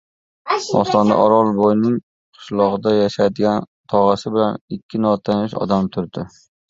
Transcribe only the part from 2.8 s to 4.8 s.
yashaydigan tog‘asi bilan